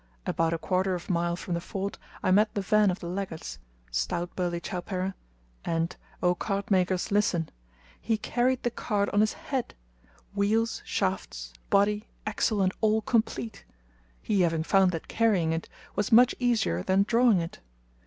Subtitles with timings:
[0.25, 3.59] About a quarter of mile from the ford I met the van of the laggards
[3.91, 5.13] stout burly Chowpereh
[5.63, 7.49] and, O cartmakers, listen!
[8.01, 9.75] he carried the cart on his head
[10.33, 13.63] wheels, shafts, body, axle, and all complete;
[14.23, 17.59] he having found that carrying it was much easier than drawing it.